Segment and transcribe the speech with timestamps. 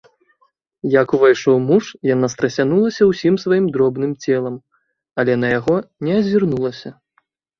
[1.01, 4.55] Як увайшоў муж, яна страсянулася ўсім сваім дробным целам,
[5.25, 5.75] але на яго
[6.07, 6.89] не азірнулася.